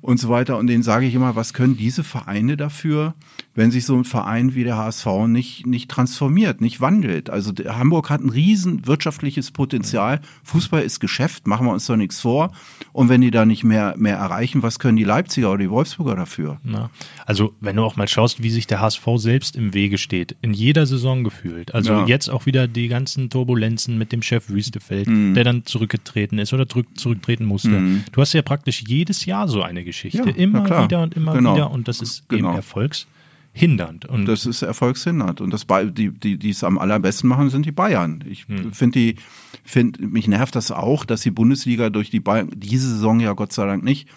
[0.00, 0.56] und so weiter.
[0.56, 3.14] Und denen sage ich immer, was können diese Vereine dafür,
[3.54, 7.30] wenn sich so ein Verein wie der HSV nicht, nicht transformiert, nicht wandelt.
[7.30, 10.20] Also Hamburg hat ein riesen wirtschaftliches Potenzial.
[10.44, 12.52] Fußball ist Geschäft, machen wir uns doch nichts vor.
[12.92, 16.16] Und wenn die da nicht mehr, mehr erreichen, was können die Leipziger oder die Wolfsburger
[16.16, 16.60] dafür?
[16.62, 16.90] Na,
[17.26, 20.54] also wenn du auch mal schaust, wie sich der HSV selbst im Wege steht, in
[20.54, 21.74] jeder Saison gefühlt.
[21.74, 22.06] Also ja.
[22.06, 25.34] jetzt auch wieder die ganzen Turbulenzen mit dem Chef Wüstefeld, mhm.
[25.34, 27.68] der dann zurückgetreten ist oder zurück, zurücktreten musste.
[27.68, 28.04] Mhm.
[28.12, 30.18] Du hast ja praktisch jedes Jahr so eine Geschichte.
[30.31, 31.55] Ja, immer wieder und immer genau.
[31.55, 31.70] wieder.
[31.70, 32.48] Und das ist genau.
[32.48, 33.07] eben Erfolgs
[33.53, 34.07] hindernd.
[34.07, 35.40] Und das ist erfolgshindernd.
[35.40, 38.24] Und das die, die, die es am allerbesten machen, sind die Bayern.
[38.29, 38.72] Ich hm.
[38.72, 39.16] finde die,
[39.64, 43.53] finde, mich nervt das auch, dass die Bundesliga durch die Bayern, diese Saison ja Gott
[43.53, 44.09] sei Dank nicht,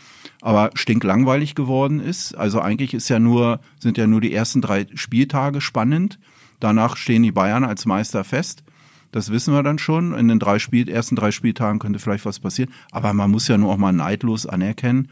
[0.42, 2.36] aber stinklangweilig geworden ist.
[2.36, 6.20] Also eigentlich ist ja nur, sind ja nur die ersten drei Spieltage spannend.
[6.60, 8.64] Danach stehen die Bayern als Meister fest.
[9.12, 10.14] Das wissen wir dann schon.
[10.14, 12.72] In den drei Spiel, ersten drei Spieltagen könnte vielleicht was passieren.
[12.92, 15.10] Aber man muss ja nur auch mal neidlos anerkennen,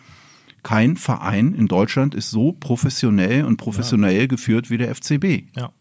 [0.64, 4.28] kein Verein in Deutschland ist so professionell und professionell ja.
[4.28, 5.44] geführt wie der FCB.
[5.56, 5.72] Ja.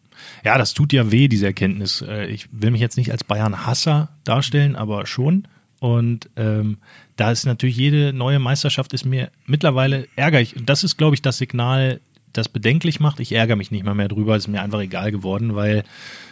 [0.44, 2.02] Ja, das tut ja weh, diese Erkenntnis.
[2.02, 5.48] Äh, ich will mich jetzt nicht als Bayern-Hasser darstellen, aber schon.
[5.78, 6.78] Und ähm,
[7.16, 10.56] da ist natürlich jede neue Meisterschaft ist mir mittlerweile ärgerlich.
[10.56, 12.00] Und das ist, glaube ich, das Signal,
[12.34, 13.18] das bedenklich macht.
[13.18, 14.36] Ich ärgere mich nicht mal mehr drüber.
[14.36, 15.84] Es ist mir einfach egal geworden, weil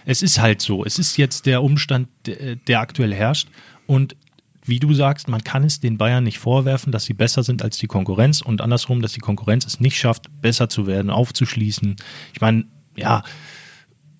[0.04, 0.84] es ist halt so.
[0.84, 3.48] Es ist jetzt der Umstand, der aktuell herrscht.
[3.86, 4.16] Und
[4.68, 7.78] wie du sagst, man kann es den Bayern nicht vorwerfen, dass sie besser sind als
[7.78, 11.96] die Konkurrenz und andersrum, dass die Konkurrenz es nicht schafft, besser zu werden, aufzuschließen.
[12.34, 12.64] Ich meine,
[12.96, 13.22] ja,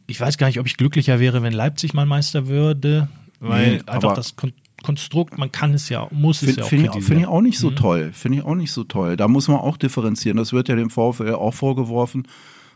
[0.07, 3.09] ich weiß gar nicht, ob ich glücklicher wäre, wenn Leipzig mal Meister würde,
[3.41, 6.69] weil nee, einfach das Kon Konstrukt, man kann es ja, muss find, es ja auch
[6.69, 7.77] Finde ich, find ich auch nicht so mhm.
[7.77, 8.11] toll.
[8.13, 9.17] Finde ich auch nicht so toll.
[9.17, 10.37] Da muss man auch differenzieren.
[10.37, 12.29] Das wird ja dem VfL auch vorgeworfen.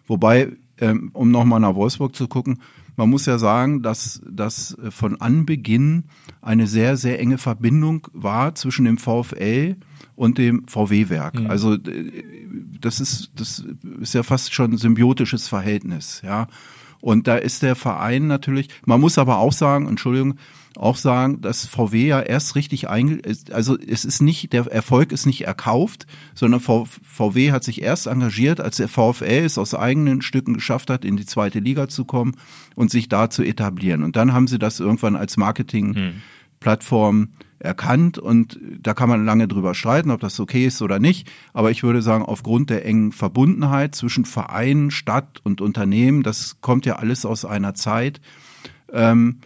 [0.08, 2.58] Wobei, ähm, um nochmal nach Wolfsburg zu gucken,
[2.96, 6.04] man muss ja sagen, dass, dass von Anbeginn
[6.40, 9.76] eine sehr, sehr enge Verbindung war zwischen dem VfL
[10.14, 11.40] und dem VW-Werk.
[11.40, 11.46] Mhm.
[11.50, 11.76] Also
[12.80, 13.64] das ist, das
[14.00, 16.48] ist ja fast schon ein symbiotisches Verhältnis, ja.
[17.00, 20.34] Und da ist der Verein natürlich, man muss aber auch sagen, Entschuldigung,
[20.76, 23.20] auch sagen, dass VW ja erst richtig einge,
[23.52, 28.60] also es ist nicht, der Erfolg ist nicht erkauft, sondern VW hat sich erst engagiert,
[28.60, 32.36] als der VfL es aus eigenen Stücken geschafft hat, in die zweite Liga zu kommen
[32.74, 34.02] und sich da zu etablieren.
[34.02, 39.74] Und dann haben sie das irgendwann als Marketingplattform erkannt und da kann man lange drüber
[39.74, 41.30] streiten, ob das okay ist oder nicht.
[41.52, 46.86] Aber ich würde sagen, aufgrund der engen Verbundenheit zwischen Verein, Stadt und Unternehmen, das kommt
[46.86, 48.20] ja alles aus einer Zeit,
[48.92, 49.38] ähm,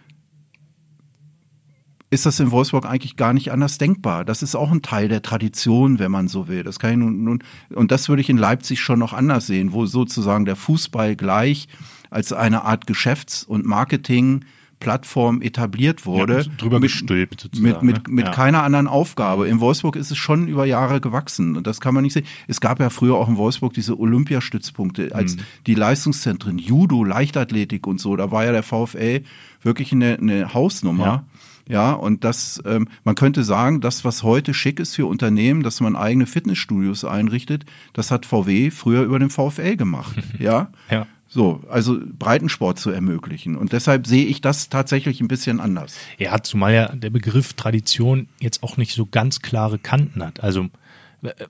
[2.09, 4.23] ist das in Wolfsburg eigentlich gar nicht anders denkbar.
[4.23, 6.63] Das ist auch ein Teil der Tradition, wenn man so will.
[6.63, 7.43] Das kann ich nun, nun
[7.73, 11.67] und das würde ich in Leipzig schon noch anders sehen, wo sozusagen der Fußball gleich
[12.09, 14.45] als eine Art Geschäfts- und Marketing
[14.79, 16.41] Plattform etabliert wurde.
[16.41, 17.85] Ja, drüber mit, gestülpt sozusagen.
[17.85, 18.13] Mit, mit, ne?
[18.13, 18.31] mit ja.
[18.31, 19.47] keiner anderen Aufgabe.
[19.47, 22.25] In Wolfsburg ist es schon über Jahre gewachsen und das kann man nicht sehen.
[22.47, 25.41] Es gab ja früher auch in Wolfsburg diese Olympiastützpunkte als mhm.
[25.65, 28.15] die Leistungszentren, Judo, Leichtathletik und so.
[28.15, 29.23] Da war ja der VfL
[29.61, 31.05] wirklich eine, eine Hausnummer.
[31.05, 31.23] Ja.
[31.69, 35.81] Ja, und das, ähm, man könnte sagen, das, was heute schick ist für Unternehmen, dass
[35.81, 40.15] man eigene Fitnessstudios einrichtet, das hat VW früher über den VfL gemacht.
[40.39, 40.71] ja.
[40.89, 41.07] ja.
[41.29, 43.55] So, also Breitensport zu ermöglichen.
[43.55, 45.97] Und deshalb sehe ich das tatsächlich ein bisschen anders.
[46.17, 50.41] Ja, zumal ja der Begriff Tradition jetzt auch nicht so ganz klare Kanten hat.
[50.41, 50.67] Also,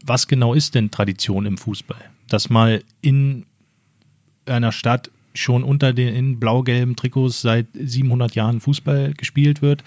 [0.03, 2.01] was genau ist denn Tradition im Fußball?
[2.27, 3.45] Dass mal in
[4.45, 9.83] einer Stadt schon unter den in blau-gelben Trikots seit 700 Jahren Fußball gespielt wird.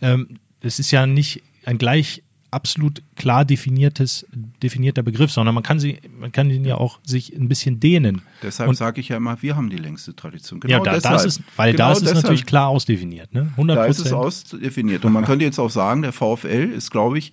[0.00, 4.26] Ähm, es ist ja nicht ein gleich absolut klar definiertes,
[4.62, 8.22] definierter Begriff, sondern man kann sie, man kann ihn ja auch sich ein bisschen dehnen.
[8.42, 10.60] Deshalb sage ich ja immer, wir haben die längste Tradition.
[10.60, 13.50] Genau ja, da, deshalb, das ist, weil genau da ist es natürlich klar ausdefiniert, ne?
[13.56, 13.74] 100%.
[13.74, 15.04] Da ist es ausdefiniert.
[15.04, 17.32] Und man könnte jetzt auch sagen, der VfL ist, glaube ich,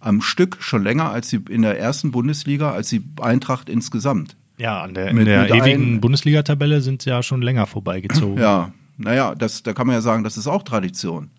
[0.00, 4.36] am Stück schon länger als sie in der ersten Bundesliga, als die Eintracht insgesamt.
[4.58, 8.38] Ja, an der, Mit- der ewigen Bundesliga-Tabelle sind sie ja schon länger vorbeigezogen.
[8.42, 11.30] Ja, naja, das, da kann man ja sagen, das ist auch Tradition.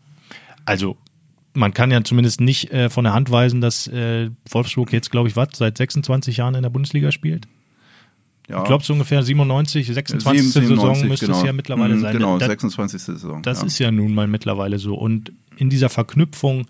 [0.66, 0.98] Also,
[1.58, 5.28] man kann ja zumindest nicht äh, von der Hand weisen, dass äh, Wolfsburg jetzt, glaube
[5.28, 7.48] ich, was, seit 26 Jahren in der Bundesliga spielt.
[8.48, 8.60] Ja.
[8.60, 10.54] Ich glaube, so ungefähr 97, 26.
[10.54, 11.38] Saison 97, müsste genau.
[11.40, 12.14] es ja mittlerweile Mhm, sein.
[12.14, 13.02] Genau, das, 26.
[13.02, 13.42] Saison.
[13.42, 13.68] das ja.
[13.68, 14.96] ist ja nun mal mittlerweile so.
[14.96, 16.68] Und in dieser Verknüpfung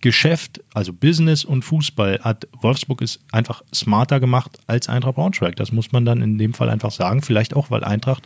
[0.00, 5.56] Geschäft, also Business und Fußball, hat Wolfsburg es einfach smarter gemacht als Eintracht Braunschweig.
[5.56, 7.22] Das muss man dann in dem Fall einfach sagen.
[7.22, 8.24] Vielleicht auch, weil Eintracht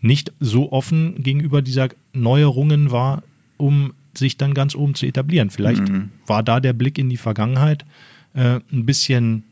[0.00, 3.22] nicht so offen gegenüber dieser Neuerungen war,
[3.58, 5.50] um sich dann ganz oben zu etablieren.
[5.50, 5.82] Vielleicht
[6.26, 7.84] war da der Blick in die Vergangenheit
[8.34, 9.44] äh, ein bisschen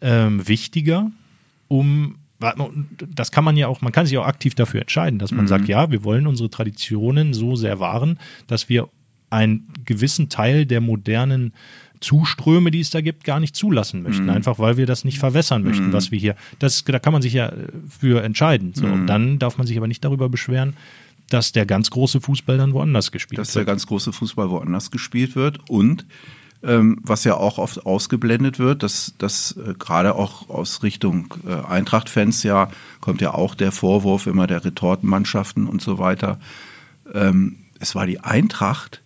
[0.00, 1.10] ähm, wichtiger,
[1.68, 2.16] um
[3.14, 5.68] das kann man ja auch, man kann sich auch aktiv dafür entscheiden, dass man sagt,
[5.68, 8.90] ja, wir wollen unsere Traditionen so sehr wahren, dass wir
[9.30, 11.54] einen gewissen Teil der modernen
[12.00, 14.28] Zuströme, die es da gibt, gar nicht zulassen möchten.
[14.28, 16.36] Einfach weil wir das nicht verwässern möchten, was wir hier.
[16.58, 18.72] Das, da kann man sich ja äh, für entscheiden.
[18.74, 20.74] So, und dann darf man sich aber nicht darüber beschweren,
[21.30, 23.68] dass der ganz große Fußball dann woanders gespielt dass der wird.
[23.68, 26.06] ganz große Fußball woanders gespielt wird und
[26.62, 31.52] ähm, was ja auch oft ausgeblendet wird, dass das äh, gerade auch aus Richtung äh,
[31.52, 36.40] Eintracht-Fans ja kommt ja auch der Vorwurf immer der Retortenmannschaften und so weiter.
[37.12, 39.02] Ähm, es war die Eintracht,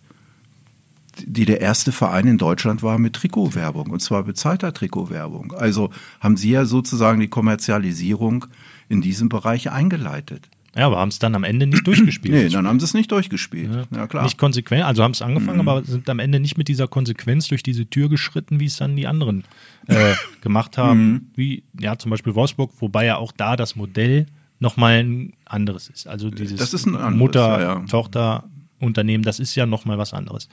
[1.17, 5.51] die der erste Verein in Deutschland war mit Trikotwerbung und zwar bezahlter Trikotwerbung.
[5.51, 8.45] Also haben sie ja sozusagen die Kommerzialisierung
[8.87, 10.47] in diesem Bereich eingeleitet.
[10.75, 12.33] Ja, aber haben es dann am Ende nicht durchgespielt.
[12.33, 13.87] Nee, dann haben sie es nicht durchgespielt.
[13.93, 14.23] Ja, klar.
[14.23, 17.63] Nicht konsequent, also haben es angefangen, aber sind am Ende nicht mit dieser Konsequenz durch
[17.63, 19.43] diese Tür geschritten, wie es dann die anderen
[19.87, 21.31] äh, gemacht haben.
[21.35, 24.27] Wie, ja, zum Beispiel Wolfsburg, wobei ja auch da das Modell
[24.59, 26.07] nochmal ein anderes ist.
[26.07, 27.85] Also dieses Das ist ein anderes, Mutter, ja, ja.
[27.87, 28.45] Tochter,
[28.79, 30.47] Unternehmen, das ist ja nochmal was anderes.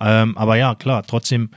[0.00, 1.50] Ähm, aber ja, klar, trotzdem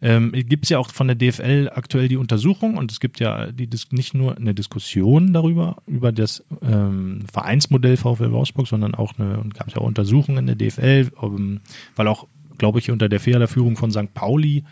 [0.00, 3.50] ähm, gibt es ja auch von der DFL aktuell die Untersuchung und es gibt ja
[3.50, 9.18] die, Dis- nicht nur eine Diskussion darüber, über das ähm, Vereinsmodell VfL Wolfsburg, sondern auch
[9.18, 11.60] eine, und gab es ja auch Untersuchungen in der DFL, ähm,
[11.96, 14.14] weil auch, glaube ich, unter der Fehlerführung von St.
[14.14, 14.64] Pauli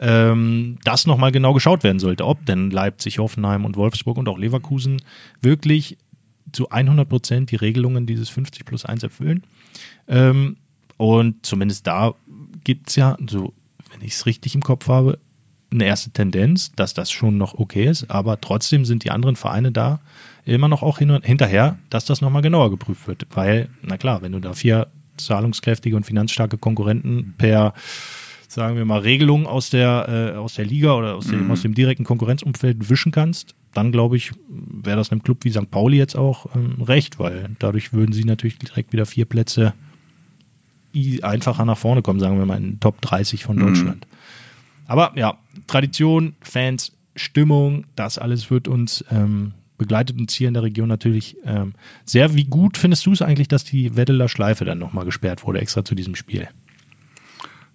[0.00, 4.38] ähm, das nochmal genau geschaut werden sollte, ob denn Leipzig, Hoffenheim und Wolfsburg und auch
[4.38, 5.00] Leverkusen
[5.40, 5.98] wirklich
[6.52, 9.44] zu 100 Prozent die Regelungen dieses 50 plus 1 erfüllen.
[10.08, 10.56] Ähm,
[10.96, 12.14] und zumindest da
[12.64, 13.52] gibt es ja, so,
[13.94, 15.18] wenn ich es richtig im Kopf habe,
[15.70, 19.72] eine erste Tendenz, dass das schon noch okay ist, aber trotzdem sind die anderen Vereine
[19.72, 20.00] da
[20.44, 23.26] immer noch auch hin hinterher, dass das nochmal genauer geprüft wird.
[23.30, 27.72] Weil, na klar, wenn du da vier zahlungskräftige und finanzstarke Konkurrenten per,
[28.48, 31.74] sagen wir mal, Regelung aus der, äh, aus der Liga oder aus dem, aus dem
[31.74, 35.70] direkten Konkurrenzumfeld wischen kannst, dann glaube ich, wäre das einem Club wie St.
[35.70, 39.72] Pauli jetzt auch ähm, recht, weil dadurch würden sie natürlich direkt wieder vier Plätze
[41.22, 44.06] einfacher nach vorne kommen, sagen wir mal in den Top 30 von Deutschland.
[44.86, 50.62] Aber ja, Tradition, Fans, Stimmung, das alles wird uns ähm, begleitet uns hier in der
[50.62, 52.34] Region natürlich ähm, sehr.
[52.34, 55.84] Wie gut findest du es eigentlich, dass die Weddeler Schleife dann nochmal gesperrt wurde, extra
[55.84, 56.48] zu diesem Spiel?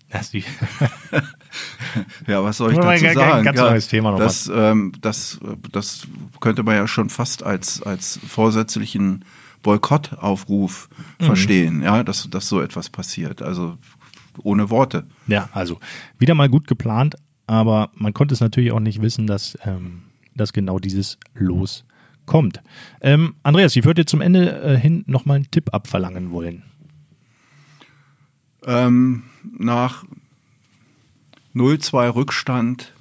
[0.10, 0.43] Das die,
[2.27, 3.43] Ja, was soll ich dazu sagen?
[3.43, 5.39] ganz ja, neues Thema noch das, ähm, das,
[5.71, 6.08] das
[6.39, 9.25] könnte man ja schon fast als, als vorsätzlichen
[9.63, 11.26] Boykottaufruf Mhm.
[11.26, 13.41] verstehen, ja, dass, dass so etwas passiert.
[13.41, 13.78] Also
[14.43, 15.06] ohne Worte.
[15.28, 15.80] ja, also
[16.17, 17.15] wieder mal gut geplant,
[17.48, 20.04] aber man konnte es natürlich auch nicht wissen, dass, ähm,
[20.36, 21.84] dass genau dieses Los
[22.26, 22.62] kommt.
[23.02, 26.63] Ähm, Andreas, ich würde zum Ende äh, hin nochmal einen Tipp abverlangen wollen.
[28.65, 29.24] Ähm,
[29.58, 30.06] nach
[31.56, 32.93] 0-2 Rückstand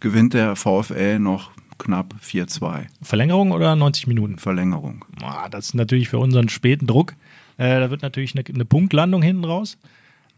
[0.00, 4.38] gewinnt der VfL noch knapp 4-2 Verlängerung oder 90 Minuten?
[4.38, 5.04] Verlängerung.
[5.22, 7.14] Ah, das ist natürlich für unseren späten Druck.
[7.56, 9.78] Äh, da wird natürlich eine, eine Punktlandung hinten raus.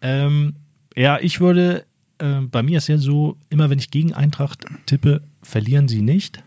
[0.02, 0.54] Ähm,
[0.96, 1.84] ja, ich würde,
[2.18, 6.42] äh, bei mir ist ja so, immer wenn ich gegen Eintracht tippe, verlieren sie nicht.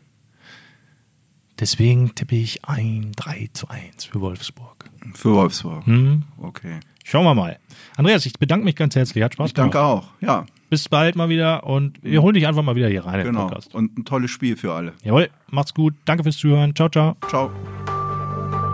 [1.60, 4.86] Deswegen tippe ich ein 3 zu 1 für Wolfsburg.
[5.14, 5.86] Für Wolfsburg.
[5.86, 6.24] Hm?
[6.38, 6.80] Okay.
[7.04, 7.60] Schauen wir mal.
[7.96, 9.24] Andreas, ich bedanke mich ganz herzlich.
[9.24, 9.86] Hat Spaß Ich danke gemacht.
[9.86, 10.10] auch.
[10.22, 13.26] Ja, Bis bald mal wieder und wir holen dich einfach mal wieder hier rein in
[13.26, 13.46] den genau.
[13.46, 13.76] Podcast.
[13.76, 14.94] Und ein tolles Spiel für alle.
[15.04, 15.94] Jawohl, macht's gut.
[16.06, 16.76] Danke fürs Zuhören.
[16.76, 17.16] Ciao, ciao.
[17.30, 17.52] Ciao.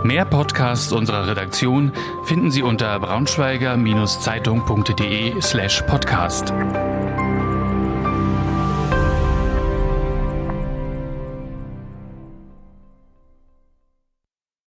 [0.05, 1.91] Mehr Podcasts unserer Redaktion
[2.23, 6.53] finden Sie unter braunschweiger-zeitung.de slash podcast.